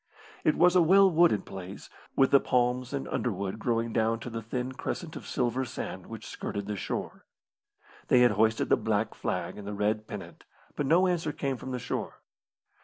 It 0.43 0.57
was 0.57 0.75
a 0.75 0.81
well 0.81 1.11
wooded 1.11 1.45
place, 1.45 1.87
with 2.15 2.31
the 2.31 2.39
palms 2.39 2.91
and 2.91 3.07
underwood 3.09 3.59
growing 3.59 3.93
down 3.93 4.19
to 4.21 4.31
the 4.31 4.41
thin 4.41 4.71
crescent 4.71 5.15
of 5.15 5.27
silver 5.27 5.63
sand 5.63 6.07
which 6.07 6.25
skirted 6.25 6.65
the 6.65 6.75
shore. 6.75 7.23
They 8.07 8.21
had 8.21 8.31
hoisted 8.31 8.69
the 8.69 8.77
black 8.77 9.13
flag 9.13 9.59
and 9.59 9.67
the 9.67 9.75
red 9.75 10.07
pennant, 10.07 10.43
but 10.75 10.87
no 10.87 11.05
answer 11.05 11.31
came 11.31 11.55
from 11.55 11.69
the 11.69 11.77
shore. 11.77 12.21